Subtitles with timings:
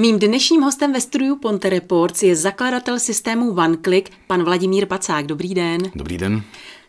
[0.00, 5.26] Mým dnešním hostem ve studiu Ponte Reports je zakladatel systému OneClick, pan Vladimír Pacák.
[5.26, 5.82] Dobrý den.
[5.94, 6.42] Dobrý den.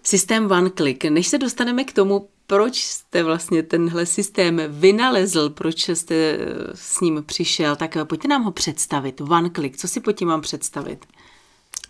[0.03, 1.05] Systém OneClick.
[1.05, 6.37] Než se dostaneme k tomu, proč jste vlastně tenhle systém vynalezl, proč jste eh,
[6.73, 9.21] s ním přišel, tak eh, pojďte nám ho představit.
[9.21, 11.05] OneClick, co si pod tím mám představit?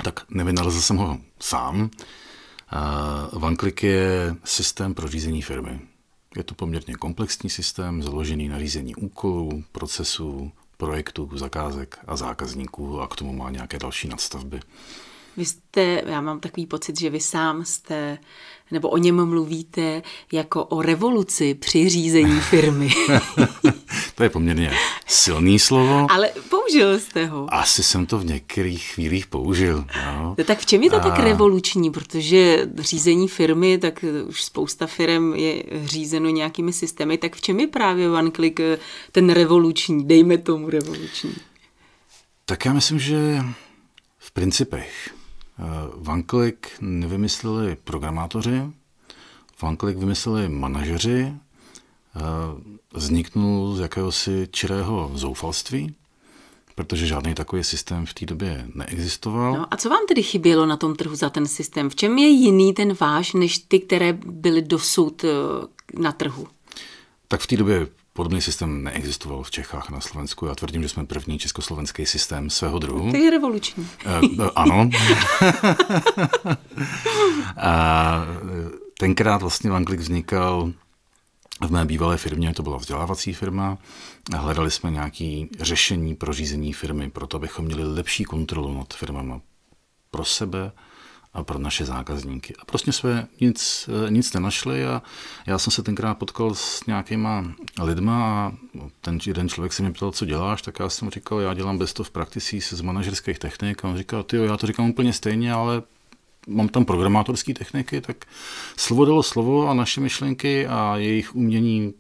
[0.04, 1.90] Tak nevynalezl jsem ho sám.
[3.34, 5.80] Uh, OneClick je systém pro řízení firmy.
[6.36, 13.08] Je to poměrně komplexní systém, založený na řízení úkolů, procesů, projektů, zakázek a zákazníků a
[13.08, 14.60] k tomu má nějaké další nadstavby.
[15.38, 18.18] Vy jste, já mám takový pocit, že vy sám jste,
[18.72, 22.90] nebo o něm mluvíte jako o revoluci při řízení firmy.
[24.16, 24.72] to je poměrně
[25.10, 26.08] silný slovo.
[26.12, 27.54] Ale použil jste ho.
[27.54, 29.86] Asi jsem to v některých chvílích použil.
[30.06, 30.36] No.
[30.46, 31.00] Tak v čem je to A...
[31.00, 31.92] tak revoluční?
[31.92, 37.68] Protože řízení firmy, tak už spousta firm je řízeno nějakými systémy, tak v čem je
[37.68, 38.60] právě OneClick
[39.12, 41.36] ten revoluční, dejme tomu revoluční?
[42.46, 43.42] Tak já myslím, že
[44.18, 45.10] v principech
[46.08, 48.62] OneClick eh, nevymysleli programátoři,
[49.62, 51.40] OneClick vymysleli manažeři, eh,
[52.94, 55.96] vzniknul z jakéhosi čirého zoufalství,
[56.76, 59.54] protože žádný takový systém v té době neexistoval.
[59.54, 61.90] No a co vám tedy chybělo na tom trhu za ten systém?
[61.90, 65.30] V čem je jiný ten váš, než ty, které byly dosud eh,
[65.94, 66.48] na trhu?
[67.28, 67.88] Tak v té době
[68.20, 70.46] Podobný systém neexistoval v Čechách a na Slovensku.
[70.46, 73.12] Já tvrdím, že jsme první československý systém svého druhu.
[73.12, 73.88] To je revoluční.
[74.06, 74.90] Uh, ano.
[77.58, 78.26] a
[79.00, 80.72] tenkrát vlastně Vanklik vznikal
[81.68, 83.78] v mé bývalé firmě, to byla vzdělávací firma,
[84.36, 89.42] hledali jsme nějaké řešení pro řízení firmy, proto abychom měli lepší kontrolu nad firmama
[90.12, 90.72] pro sebe,
[91.34, 92.56] a pro naše zákazníky.
[92.60, 95.02] A prostě jsme nic, nic nenašli a
[95.48, 97.46] já jsem se tenkrát potkal s nějakýma
[97.82, 98.52] lidma a
[99.02, 101.78] ten jeden člověk se mě ptal, co děláš, tak já jsem mu říkal, já dělám
[101.78, 105.54] best of practices z manažerských technik a on říkal, ty já to říkám úplně stejně,
[105.54, 105.82] ale
[106.48, 108.26] mám tam programátorské techniky, tak
[108.78, 111.94] slovo dalo slovo a naše myšlenky a jejich umění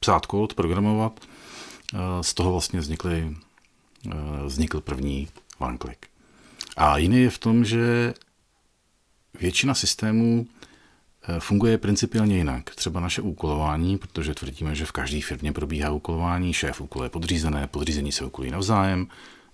[0.00, 1.20] psát kód, programovat,
[1.94, 3.36] eh, z toho vlastně vznikly,
[4.06, 4.12] eh,
[4.46, 5.28] vznikl první
[5.58, 6.06] OneClick.
[6.76, 8.14] A jiný je v tom, že
[9.40, 10.46] Většina systémů
[11.28, 12.74] eh, funguje principiálně jinak.
[12.74, 18.12] Třeba naše úkolování, protože tvrdíme, že v každé firmě probíhá úkolování, šéf úkoluje podřízené, podřízení
[18.12, 19.06] se úkolují navzájem,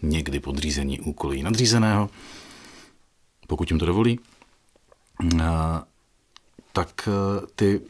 [0.03, 2.11] někdy podřízení úkolují nadřízeného,
[3.49, 4.21] pokud jim to dovolí,
[5.35, 5.45] eh,
[6.73, 7.81] tak eh, ty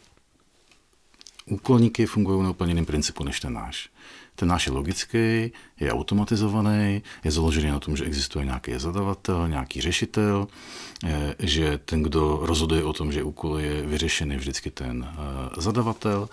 [1.46, 3.90] úkolníky fungují na úplně jiném principu než ten náš.
[4.34, 9.80] Ten náš je logický, je automatizovaný, je založený na tom, že existuje nějaký zadavatel, nějaký
[9.80, 10.48] řešitel,
[11.04, 15.06] eh, že ten, kdo rozhoduje o tom, že úkol je vyřešený, vždycky ten
[15.56, 16.28] zadavatel.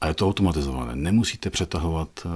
[0.00, 0.96] A je to automatizované.
[0.96, 2.26] Nemusíte přetahovat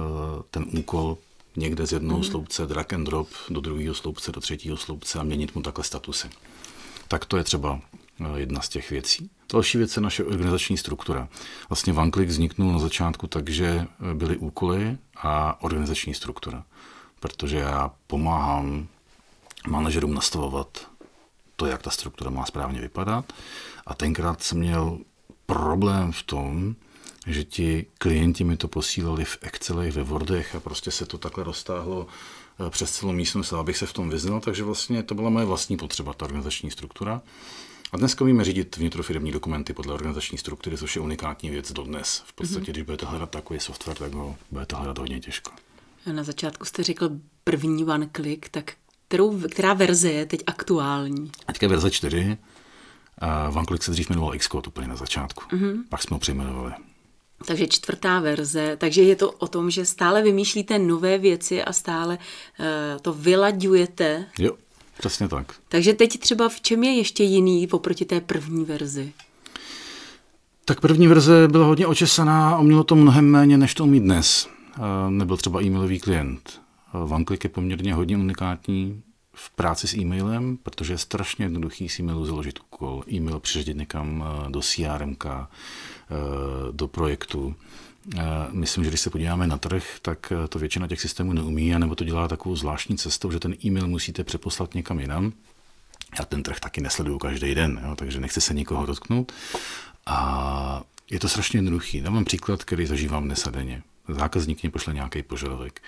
[0.51, 1.17] ten úkol
[1.57, 2.23] někde z jednoho mm.
[2.23, 6.29] sloupce drag and drop do druhého sloupce, do třetího sloupce a měnit mu takhle statusy.
[7.07, 7.79] Tak to je třeba
[8.35, 9.29] jedna z těch věcí.
[9.53, 11.27] Další věc je naše organizační struktura.
[11.69, 16.63] Vlastně OneClick vzniknul na začátku tak, že byly úkoly a organizační struktura.
[17.19, 18.87] Protože já pomáhám
[19.67, 20.87] manažerům nastavovat
[21.55, 23.33] to, jak ta struktura má správně vypadat.
[23.85, 24.97] A tenkrát jsem měl
[25.45, 26.75] problém v tom,
[27.27, 31.43] že ti klienti mi to posílali v Excelech, ve Wordech a prostě se to takhle
[31.43, 32.07] roztáhlo
[32.67, 35.77] eh, přes celou místnost, abych se v tom vyznal, takže vlastně to byla moje vlastní
[35.77, 37.21] potřeba, ta organizační struktura.
[37.91, 42.23] A dneska umíme řídit vnitrofirmní dokumenty podle organizační struktury, což je unikátní věc dodnes.
[42.25, 42.73] V podstatě, mm-hmm.
[42.73, 45.51] když budete hledat takový software, tak ho budete hledat hodně těžko.
[46.11, 47.09] Na začátku jste řekl
[47.43, 48.73] první one click, tak
[49.07, 51.31] kterou, která verze je teď aktuální?
[51.45, 52.37] Teďka je verze 4.
[53.17, 55.43] A one click se dřív jmenoval Xcode úplně na začátku.
[55.55, 55.83] Mm-hmm.
[55.89, 56.73] Pak jsme ho přejmenovali.
[57.45, 58.77] Takže čtvrtá verze.
[58.77, 62.65] Takže je to o tom, že stále vymýšlíte nové věci a stále uh,
[63.01, 64.25] to vylaďujete.
[64.39, 64.55] Jo.
[64.97, 65.53] Přesně tak.
[65.69, 69.13] Takže teď třeba v čem je ještě jiný oproti té první verzi?
[70.65, 74.47] Tak první verze byla hodně očesaná a mělo to mnohem méně, než to umí dnes.
[75.09, 76.61] Nebyl třeba e-mailový klient.
[76.93, 79.01] OneClick je poměrně hodně unikátní
[79.35, 84.25] v práci s e-mailem, protože je strašně jednoduchý z e-mailu založit úkol, e-mail přiřadit někam
[84.25, 85.47] eh, do CRM, eh,
[86.71, 87.55] do projektu.
[88.15, 88.21] Eh,
[88.51, 92.03] myslím, že když se podíváme na trh, tak to většina těch systémů neumí, anebo to
[92.03, 95.33] dělá takovou zvláštní cestou, že ten e-mail musíte přeposlat někam jinam.
[96.19, 99.31] Já ten trh taky nesleduju každý den, jo, takže nechci se nikoho dotknout.
[100.05, 102.01] A je to strašně jednoduchý.
[102.01, 103.83] Dám příklad, který zažívám dnes a denně.
[104.07, 105.81] Zákazník mě pošle nějaký požadavek.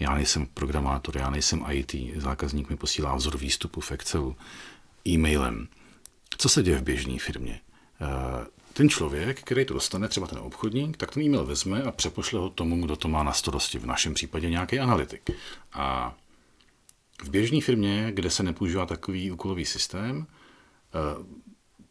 [0.00, 1.94] Já nejsem programátor, já nejsem IT.
[2.16, 4.36] Zákazník mi posílá vzor výstupu v Excelu
[5.08, 5.68] e-mailem.
[6.38, 7.60] Co se děje v běžné firmě?
[8.00, 12.40] Eh, ten člověk, který to dostane, třeba ten obchodník, tak ten e-mail vezme a přepošle
[12.40, 13.78] ho tomu, kdo to má na starosti.
[13.78, 15.30] V našem případě nějaký analytik.
[15.72, 16.16] A
[17.24, 21.24] v běžné firmě, kde se nepoužívá takový úkolový systém, eh,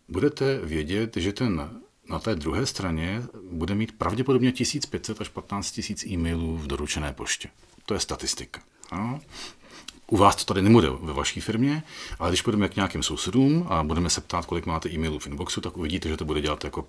[0.07, 6.07] budete vědět, že ten na té druhé straně bude mít pravděpodobně 1500 až 15 000
[6.07, 7.49] e-mailů v doručené poště.
[7.85, 8.61] To je statistika.
[8.91, 9.19] No.
[10.07, 11.83] U vás to tady nebude ve vaší firmě,
[12.19, 15.61] ale když půjdeme k nějakým sousedům a budeme se ptát, kolik máte e-mailů v inboxu,
[15.61, 16.87] tak uvidíte, že to bude dělat jako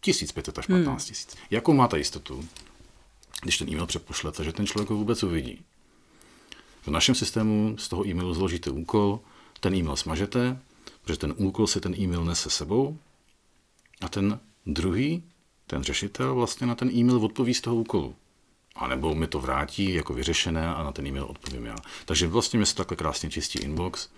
[0.00, 1.20] 1500 až 15 000.
[1.20, 1.44] Hmm.
[1.50, 2.44] Jakou máte jistotu,
[3.42, 5.60] když ten e-mail přepošlete, že ten člověk ho vůbec uvidí?
[6.82, 9.20] V našem systému z toho e-mailu zložíte úkol,
[9.60, 10.58] ten e-mail smažete,
[11.02, 12.98] protože ten úkol si ten e-mail nese sebou
[14.00, 15.22] a ten druhý,
[15.66, 18.14] ten řešitel, vlastně na ten e-mail odpoví z toho úkolu.
[18.78, 21.76] A nebo mi to vrátí jako vyřešené a na ten e-mail odpovím já.
[22.04, 24.08] Takže vlastně mi se takhle krásně čistí inbox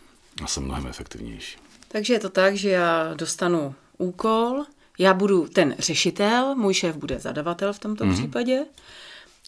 [0.44, 1.58] a jsem mnohem efektivnější.
[1.88, 4.64] Takže je to tak, že já dostanu úkol,
[4.98, 8.12] já budu ten řešitel, můj šéf bude zadavatel v tomto mm-hmm.
[8.12, 8.64] případě.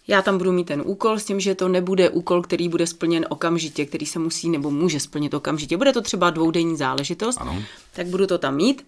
[0.08, 3.26] Já tam budu mít ten úkol s tím, že to nebude úkol, který bude splněn
[3.28, 5.76] okamžitě, který se musí nebo může splnit okamžitě.
[5.76, 7.62] Bude to třeba dvoudenní záležitost, ano.
[7.92, 8.86] tak budu to tam mít.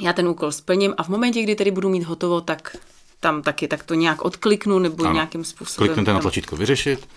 [0.00, 2.76] Já ten úkol splním a v momentě, kdy tedy budu mít hotovo, tak
[3.22, 5.12] tam taky tak to nějak odkliknu nebo ano.
[5.12, 5.88] nějakým způsobem.
[5.88, 7.08] Kliknete na tlačítko vyřešit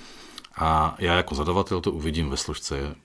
[0.55, 2.95] a já jako zadavatel to uvidím ve složce,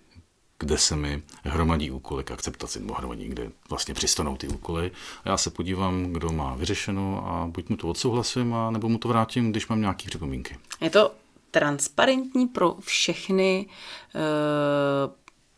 [0.59, 4.91] kde se mi hromadí úkoly k akceptaci, nebo hromadí, kde vlastně přistanou ty úkoly.
[5.25, 8.99] A já se podívám, kdo má vyřešeno a buď mu to odsouhlasím, a nebo mu
[8.99, 10.57] to vrátím, když mám nějaké připomínky.
[10.81, 11.13] Je to
[11.51, 13.67] transparentní pro všechny
[14.15, 14.21] e,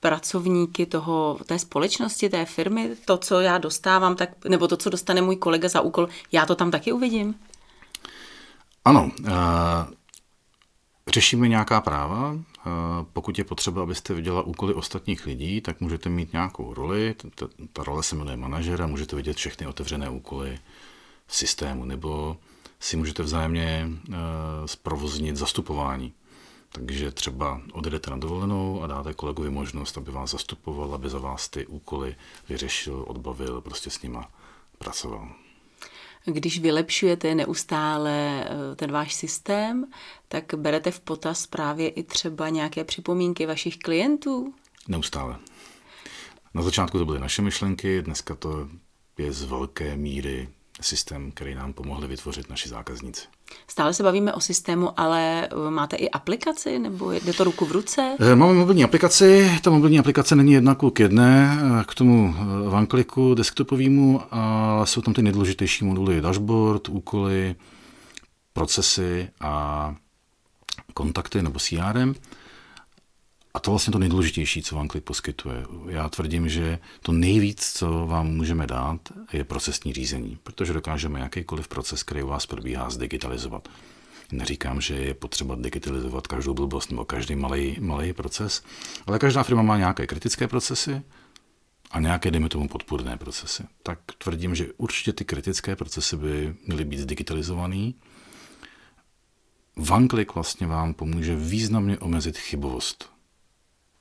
[0.03, 5.23] pracovníky toho, té společnosti, té firmy, to, co já dostávám, tak, nebo to, co dostane
[5.23, 7.35] můj kolega za úkol, já to tam taky uvidím?
[8.85, 9.11] Ano.
[9.21, 9.29] Uh,
[11.09, 12.33] řešíme nějaká práva.
[12.33, 12.41] Uh,
[13.13, 17.15] pokud je potřeba, abyste viděla úkoly ostatních lidí, tak můžete mít nějakou roli.
[17.35, 20.59] Ta, ta role se jmenuje manažera, můžete vidět všechny otevřené úkoly
[21.27, 22.37] v systému, nebo
[22.81, 24.15] si můžete vzájemně uh,
[24.67, 26.13] zprovoznit zastupování.
[26.73, 31.49] Takže třeba odjedete na dovolenou a dáte kolegovi možnost, aby vás zastupoval, aby za vás
[31.49, 32.17] ty úkoly
[32.49, 34.31] vyřešil, odbavil, prostě s nima
[34.79, 35.29] pracoval.
[36.25, 39.87] Když vylepšujete neustále eh, ten váš systém,
[40.29, 44.55] tak berete v potaz právě i třeba nějaké připomínky vašich klientů?
[44.89, 45.39] Neustále.
[46.55, 48.69] Na začátku to byly naše myšlenky, dneska to
[49.19, 50.49] je z velké míry
[50.81, 53.23] systém, který nám pomohli vytvořit naši zákazníci.
[53.67, 57.73] Stále se bavíme o systému, ale eh, máte i aplikaci, nebo jde to ruku v
[57.73, 58.17] ruce?
[58.21, 62.35] Eh, máme mobilní aplikaci, ta mobilní aplikace není jedna k jedné, eh, k tomu
[62.71, 67.55] OneClicku desktopovému a jsou tam ty nejdůležitější moduly dashboard, úkoly,
[68.53, 69.95] procesy a
[70.95, 72.15] kontakty nebo CRM.
[73.55, 75.65] A to vlastně to nejdůležitější, co vám Klik poskytuje.
[75.89, 79.01] Já tvrdím, že to nejvíc, co vám můžeme dát,
[79.33, 83.69] je procesní řízení, protože dokážeme jakýkoliv proces, který u vás probíhá, zdigitalizovat.
[84.33, 88.63] Neříkám, že je potřeba digitalizovat každou blbost nebo každý malý, malý proces,
[89.07, 91.03] ale každá firma má nějaké kritické procesy
[91.91, 93.63] a nějaké, dejme tomu, podpůrné procesy.
[93.83, 97.93] Tak tvrdím, že určitě ty kritické procesy by měly být zdigitalizované.
[99.91, 103.12] OneClick vlastně vám pomůže významně omezit chybovost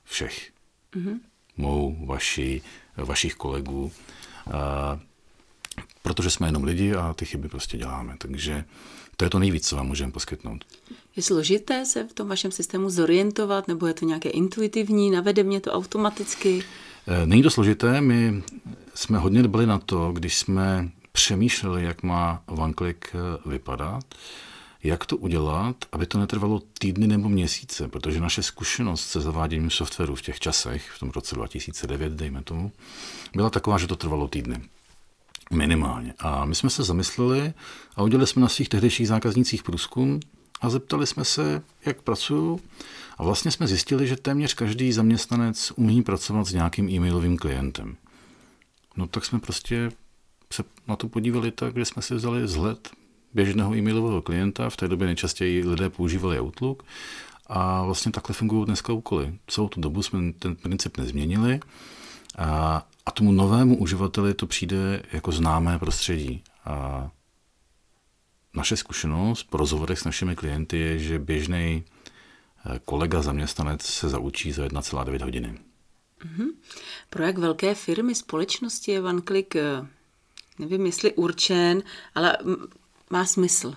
[0.04, 0.50] všech.
[0.96, 1.18] Mm-hmm.
[1.56, 2.62] Mou, vaši,
[2.96, 3.92] vašich kolegů.
[4.52, 5.00] A,
[6.02, 8.14] protože jsme jenom lidi a ty chyby prostě děláme.
[8.18, 8.64] Takže
[9.16, 10.64] to je to nejvíc, co vám můžeme poskytnout.
[11.16, 15.60] Je složité se v tom vašem systému zorientovat, nebo je to nějaké intuitivní, navede mě
[15.60, 16.64] to automaticky?
[17.06, 18.42] E, není to složité, my
[18.94, 24.04] jsme hodně dbali na to, když jsme přemýšleli, jak má OneClick e, vypadat,
[24.82, 30.14] jak to udělat, aby to netrvalo týdny nebo měsíce, protože naše zkušenost se zaváděním softwaru
[30.14, 32.72] v těch časech, v tom roce 2009, dejme tomu,
[33.34, 34.62] byla taková, že to trvalo týdny.
[35.52, 36.14] Minimálně.
[36.18, 37.52] A my jsme se zamysleli
[37.96, 40.20] a udělali jsme na svých tehdejších zákaznících průzkum
[40.60, 42.58] a zeptali jsme se, jak pracují.
[43.18, 47.96] A vlastně jsme zjistili, že téměř každý zaměstnanec umí pracovat s nějakým e-mailovým klientem.
[48.96, 49.92] No tak jsme prostě
[50.52, 52.90] se na to podívali tak, že jsme si vzali vzhled
[53.34, 54.70] běžného e-mailového klienta.
[54.70, 56.82] V té době nejčastěji lidé používali Outlook
[57.46, 59.34] a vlastně takhle fungují dneska úkoly.
[59.46, 61.60] Celou tu dobu jsme ten princip nezměnili
[62.38, 66.42] a, a tomu novému uživateli to přijde jako známé prostředí.
[66.64, 67.10] A
[68.54, 74.52] naše zkušenost po rozhovorech s našimi klienty je, že běžný eh, kolega zaměstnanec se zaučí
[74.52, 75.58] za 1,9 hodiny.
[76.24, 76.48] Mm-hmm.
[77.10, 79.86] Pro jak velké firmy, společnosti je OneClick, eh,
[80.58, 81.82] nevím jestli určen,
[82.14, 82.38] ale
[83.12, 83.74] má smysl?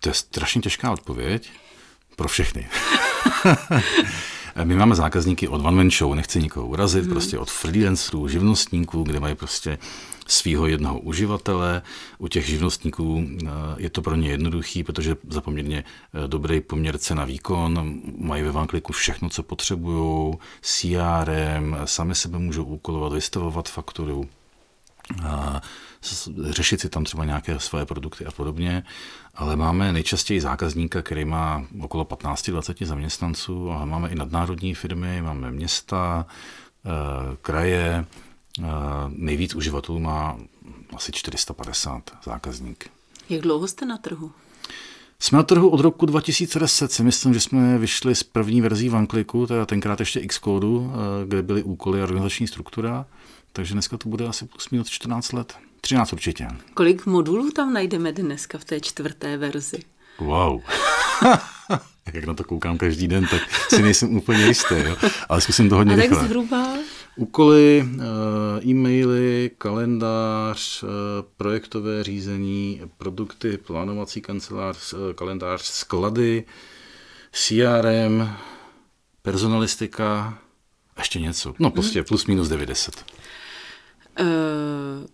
[0.00, 1.50] To je strašně těžká odpověď
[2.16, 2.68] pro všechny.
[4.64, 7.12] My máme zákazníky od One Man Show, nechci nikoho urazit, hmm.
[7.12, 9.78] prostě od freelancerů, živnostníků, kde mají prostě
[10.26, 11.82] svého jednoho uživatele.
[12.18, 15.84] U těch živnostníků eh, je to pro ně jednoduchý, protože za poměrně
[16.24, 22.64] eh, dobrý poměr cena výkon mají ve Vankliku všechno, co potřebují, CRM, sami sebe můžou
[22.64, 24.28] úkolovat, vystavovat fakturu,
[26.50, 28.82] řešit si tam třeba nějaké svoje produkty a podobně,
[29.34, 35.50] ale máme nejčastěji zákazníka, který má okolo 15-20 zaměstnanců, ale máme i nadnárodní firmy, máme
[35.50, 36.26] města,
[36.84, 38.04] eh, kraje,
[38.58, 38.64] eh,
[39.08, 40.38] nejvíc uživatelů má
[40.96, 42.90] asi 450 zákazník.
[43.28, 44.32] Jak dlouho jste na trhu?
[45.20, 49.46] Jsme na trhu od roku 2010, si myslím, že jsme vyšli z první verzí Vankliku,
[49.46, 53.06] teda tenkrát ještě Xcode, eh, kde byly úkoly a organizační struktura,
[53.52, 55.56] takže dneska to bude asi plus minus 14 let.
[55.80, 56.48] 13 určitě.
[56.74, 59.78] Kolik modulů tam najdeme dneska v té čtvrté verzi?
[60.18, 60.60] Wow.
[62.12, 64.96] Jak na to koukám každý den, tak si nejsem úplně jistý, jo?
[65.28, 66.24] ale zkusím to hodně A rychle.
[66.24, 66.68] zhruba?
[67.16, 70.86] Úkoly, eh, e-maily, kalendář, eh,
[71.36, 76.44] projektové řízení, produkty, plánovací kancelář, eh, kalendář, sklady,
[77.32, 78.28] CRM,
[79.22, 80.38] personalistika,
[80.98, 81.54] ještě něco.
[81.58, 83.04] No prostě plus minus 90.
[84.20, 85.06] Uh,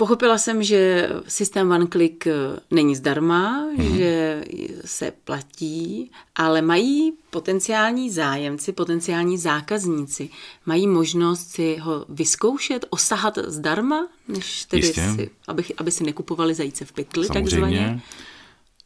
[0.00, 2.26] Pochopila jsem, že systém OneClick
[2.70, 3.96] není zdarma, mm-hmm.
[3.96, 4.44] že
[4.84, 10.28] se platí, ale mají potenciální zájemci, potenciální zákazníci,
[10.66, 16.84] mají možnost si ho vyzkoušet, osahat zdarma, než tedy si, aby, aby si nekupovali zajíce
[16.84, 17.50] v pytli, Samozřejmě.
[17.50, 18.00] takzvaně.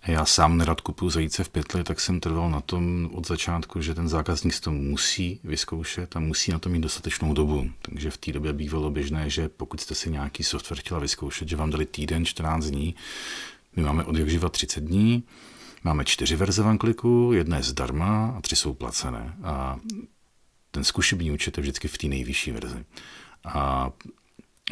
[0.07, 3.95] Já sám nerad kupuju zajíce v pytli, tak jsem trval na tom od začátku, že
[3.95, 7.71] ten zákazník to musí vyzkoušet a musí na to mít dostatečnou dobu.
[7.83, 11.57] Takže v té době bývalo běžné, že pokud jste si nějaký software chtěla vyzkoušet, že
[11.57, 12.95] vám dali týden, 14 dní,
[13.77, 15.25] my máme od jak živa 30 dní,
[15.85, 19.35] máme čtyři verze vankliku, jedna je zdarma a tři jsou placené.
[19.43, 19.79] A
[20.71, 22.85] ten zkušební účet je vždycky v té nejvyšší verzi.
[23.45, 23.91] A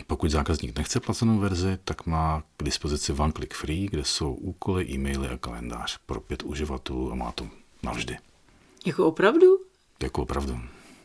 [0.07, 4.87] pokud zákazník nechce placenou verzi, tak má k dispozici One Click Free, kde jsou úkoly,
[4.91, 7.49] e-maily a kalendář pro pět uživatelů a má to
[7.83, 8.19] navždy.
[8.87, 9.59] Jako opravdu?
[10.03, 10.61] Jako opravdu.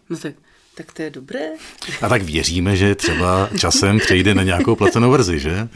[0.10, 0.36] No tak,
[0.76, 1.50] tak to je dobré.
[2.02, 5.70] A tak věříme, že třeba časem přejde na nějakou placenou verzi, že?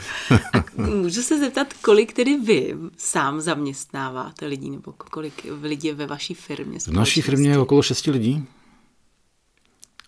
[0.54, 6.08] A můžu se zeptat, kolik tedy vy sám zaměstnáváte lidí, nebo kolik lidí je ve
[6.08, 6.80] vaší firmě?
[6.80, 8.46] V naší firmě je okolo šesti lidí.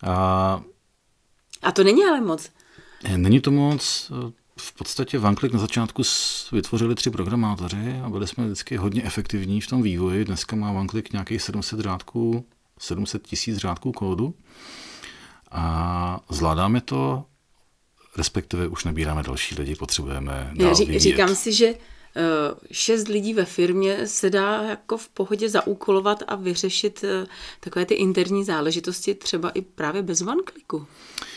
[0.02, 0.62] A...
[1.62, 2.50] A to není ale moc.
[3.16, 4.12] Není to moc.
[4.56, 6.02] V podstatě Vanklik na začátku
[6.52, 10.24] vytvořili tři programátoři a byli jsme vždycky hodně efektivní v tom vývoji.
[10.24, 12.44] Dneska má Vanklik nějakých 700 řádků,
[12.78, 14.34] 700 tisíc řádků kódu
[15.50, 17.24] a zvládáme to,
[18.16, 21.74] respektive už nabíráme další lidi, potřebujeme dál Ří, Říkám si, že
[22.70, 27.04] šest lidí ve firmě se dá jako v pohodě zaúkolovat a vyřešit
[27.60, 30.86] takové ty interní záležitosti třeba i právě bez OneClicku.
[30.86, 31.31] Eh,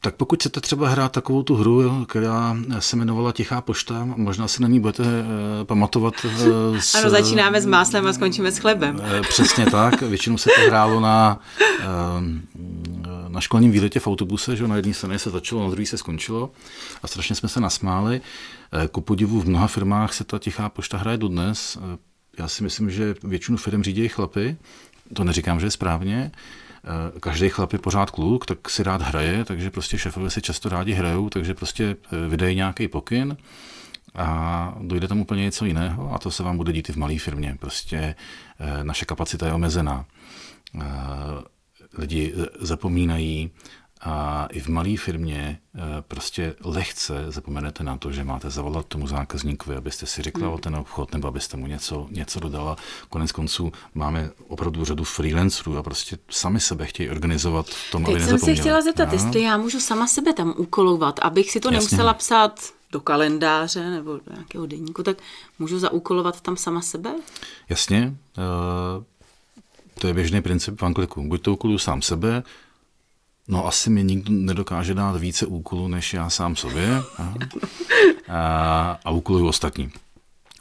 [0.00, 4.62] tak pokud chcete třeba hrát takovou tu hru, která se jmenovala Tichá pošta, možná si
[4.62, 6.14] na ní budete uh, pamatovat.
[6.38, 9.00] Uh, s, ano, začínáme s máslem a skončíme s chlebem.
[9.28, 11.40] Přesně tak, většinou se to hrálo na,
[13.28, 16.50] na školním výletě v autobuse, že na jedné straně se začalo, na druhé se skončilo
[17.02, 18.20] a strašně jsme se nasmáli.
[18.92, 21.78] Ku podivu v mnoha firmách se ta Tichá pošta hraje dodnes.
[22.38, 24.56] Já si myslím, že většinu firm řídí chlapy,
[25.14, 26.67] to neříkám, že je správně, Eh,
[27.20, 30.92] každý chlap je pořád kluk, tak si rád hraje, takže prostě šéfové si často rádi
[30.92, 33.36] hrajou, takže prostě eh, vydají nějaký pokyn
[34.14, 37.18] a dojde tam úplně něco jiného a to se vám bude dít i v malé
[37.18, 37.56] firmě.
[37.60, 38.14] Prostě
[38.60, 40.04] eh, naše kapacita je omezená.
[41.98, 43.50] Lidi zapomínají
[44.00, 49.06] a i v malé firmě eh, prostě lehce zapomenete na to, že máte zavolat tomu
[49.06, 50.52] zákazníkovi, abyste si řekla hmm.
[50.52, 52.76] o ten obchod, nebo abyste mu něco, něco dodala.
[53.08, 58.14] Konec konců máme opravdu řadu freelancerů a prostě sami sebe chtějí organizovat v tom, Teď
[58.14, 59.14] aby jsem se chtěla zeptat, no.
[59.14, 61.78] jestli já můžu sama sebe tam úkolovat, abych si to Jasně.
[61.78, 62.60] nemusela psát
[62.92, 65.16] do kalendáře nebo do nějakého denníku, tak
[65.58, 67.14] můžu zaúkolovat tam sama sebe?
[67.68, 68.14] Jasně.
[68.38, 69.04] Uh,
[69.98, 71.28] to je běžný princip v Ankliku.
[71.28, 72.42] Buď to úkoluju sám sebe,
[73.48, 77.34] No asi mi nikdo nedokáže dát více úkolů, než já sám sobě a,
[78.28, 79.90] a, a úkoluju ostatní.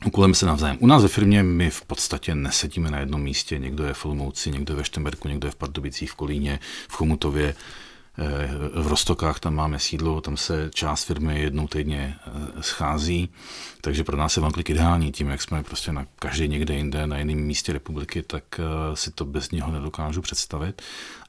[0.05, 0.77] Úkolujeme se navzájem.
[0.79, 3.59] U nás ve firmě my v podstatě nesedíme na jednom místě.
[3.59, 6.93] Někdo je v Olomouci, někdo je ve Štemberku, někdo je v Pardubicích, v Kolíně, v
[6.93, 7.55] Chomutově,
[8.17, 13.29] eh, v Rostokách tam máme sídlo, tam se část firmy jednou týdně eh, schází,
[13.81, 15.11] takže pro nás je OneClick ideální.
[15.11, 19.11] Tím, jak jsme prostě na každý někde jinde, na jiném místě republiky, tak eh, si
[19.11, 20.81] to bez něho nedokážu představit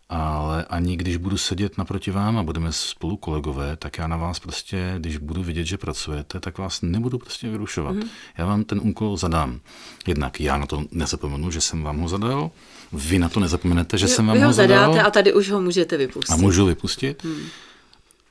[0.09, 4.38] ale ani když budu sedět naproti vám a budeme spolu kolegové, tak já na vás
[4.38, 7.95] prostě, když budu vidět, že pracujete, tak vás nebudu prostě vyrušovat.
[7.95, 8.03] Mm.
[8.38, 9.61] Já vám ten úkol zadám.
[10.07, 12.50] Jednak já na to nezapomenu, že jsem vám ho zadal,
[12.93, 14.81] vy na to nezapomenete, že vy, jsem vám vy ho ho zadal.
[14.81, 16.33] zadáte a tady už ho můžete vypustit.
[16.33, 17.25] A můžu vypustit.
[17.25, 17.47] Hmm.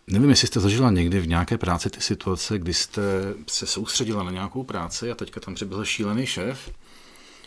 [0.08, 3.02] Nevím, jestli jste zažila někdy v nějaké práci ty situace, kdy jste
[3.48, 6.72] se soustředila na nějakou práci a teďka tam přibyl šílený šéf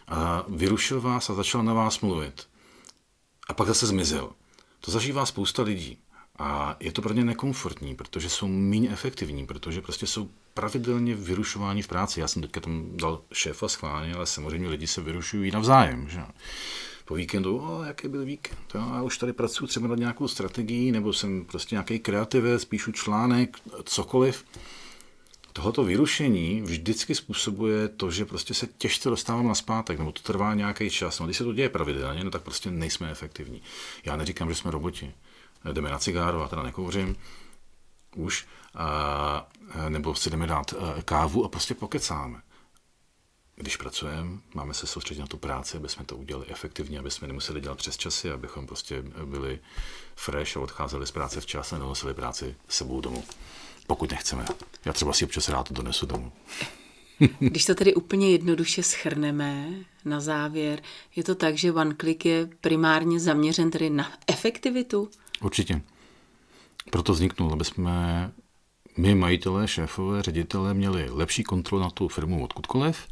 [0.09, 2.50] a vyrušil vás a začal na vás mluvit.
[3.50, 4.30] A pak zase zmizel.
[4.80, 5.99] To zažívá spousta lidí.
[6.38, 11.83] A je to pro ně nekomfortní, protože jsou méně efektivní, protože prostě jsou pravidelně vyrušováni
[11.83, 12.21] v práci.
[12.21, 16.09] Já jsem teďka tam dal šéfa schválně, ale samozřejmě lidi se vyrušují navzájem.
[16.09, 16.21] Že?
[17.04, 21.12] po víkendu, o, jaký byl víkend, já už tady pracuji třeba nad nějakou strategií, nebo
[21.12, 24.45] jsem prostě nějaký kreativec, píšu článek, cokoliv.
[25.52, 30.54] Tohoto vyrušení vždycky způsobuje to, že prostě se těžce dostávám na zpátek, nebo to trvá
[30.54, 31.21] nějaký čas.
[31.21, 33.62] No, když se to děje pravidelně, no tak prostě nejsme efektivní.
[34.04, 35.14] Já neříkám, že jsme roboti.
[35.73, 37.16] Jdeme na cigáro, a teda nekouřím,
[38.16, 39.49] už, a,
[39.88, 42.42] nebo si jdeme dát kávu a prostě pokecáme
[43.61, 47.28] když pracujeme, máme se soustředit na tu práci, aby jsme to udělali efektivně, aby jsme
[47.28, 49.59] nemuseli dělat přes časy, abychom prostě byli
[50.16, 53.25] fresh a odcházeli z práce včas a nenosili práci sebou domů.
[53.91, 54.45] Pokud nechceme.
[54.85, 56.33] Já třeba si občas rád to donesu domů.
[57.39, 59.69] Když to tedy úplně jednoduše schrneme
[60.05, 60.83] na závěr,
[61.17, 65.11] je to tak, že OneClick je primárně zaměřen tedy na efektivitu?
[65.43, 65.81] Určitě.
[66.91, 68.33] Proto vzniknul, aby jsme
[68.97, 73.07] my, majitelé, šéfové, ředitelé, měli lepší kontrolu na tu firmu odkudkoliv,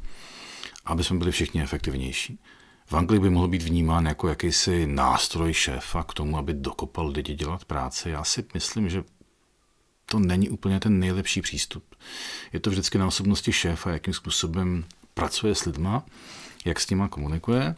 [0.85, 2.39] aby jsme byli všichni efektivnější.
[2.87, 7.35] V Anglii by mohl být vnímán jako jakýsi nástroj šéfa k tomu, aby dokopal lidi
[7.35, 8.11] dělat práci.
[8.11, 9.05] Já si myslím, že
[10.11, 11.95] to není úplně ten nejlepší přístup.
[12.53, 14.85] Je to vždycky na osobnosti šéfa, jakým způsobem
[15.15, 16.05] pracuje s lidma,
[16.65, 17.75] jak s nima komunikuje.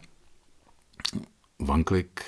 [1.57, 2.21] OneClick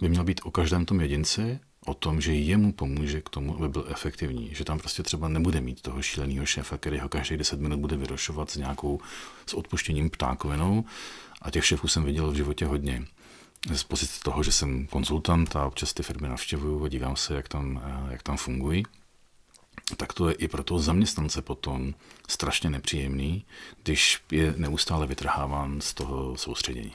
[0.00, 3.68] by měl být o každém tom jedinci o tom, že jemu pomůže k tomu, aby
[3.68, 4.54] byl efektivní.
[4.54, 7.96] Že tam prostě třeba nebude mít toho šíleného šéfa, který ho každý 10 minut bude
[7.96, 9.00] vyrošovat s nějakou,
[9.46, 10.84] s odpuštěním ptákovinou.
[11.42, 13.04] A těch šéfů jsem viděl v životě hodně.
[13.74, 17.48] Z pozice toho, že jsem konzultant a občas ty firmy navštěvuju a dívám se, jak
[17.48, 18.84] tam, jak tam fungují,
[19.96, 21.94] tak to je i pro toho zaměstnance potom
[22.28, 23.44] strašně nepříjemný,
[23.82, 26.92] když je neustále vytrháván z toho soustředění.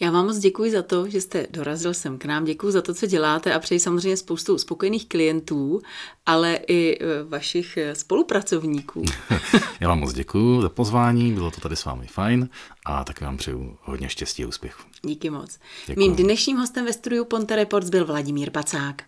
[0.00, 2.44] Já vám moc děkuji za to, že jste dorazil sem k nám.
[2.44, 5.80] Děkuji za to, co děláte a přeji samozřejmě spoustu spokojených klientů,
[6.26, 9.04] ale i e, vašich e, spolupracovníků.
[9.80, 12.48] Já vám moc děkuji za pozvání, bylo to tady s vámi fajn
[12.84, 14.82] a tak vám přeju hodně štěstí a úspěchu.
[15.02, 15.58] Díky moc.
[15.86, 16.00] Děkuji.
[16.00, 19.02] Mým dnešním hostem ve studiu Ponte Reports byl Vladimír Pacák.